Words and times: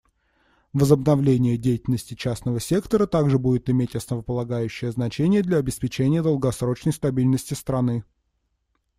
Возобновление 0.73 1.57
деятельности 1.59 2.15
частного 2.15 2.59
сектора 2.59 3.05
также 3.05 3.37
будет 3.37 3.69
иметь 3.69 3.95
основополагающее 3.95 4.91
значение 4.91 5.43
для 5.43 5.57
обеспечения 5.57 6.23
долгосрочной 6.23 6.91
стабильности 6.93 7.53
страны. 7.53 8.03